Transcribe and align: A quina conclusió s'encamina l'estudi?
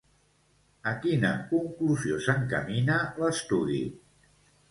A 0.91 0.93
quina 1.03 1.33
conclusió 1.51 2.17
s'encamina 2.27 2.97
l'estudi? 3.25 3.79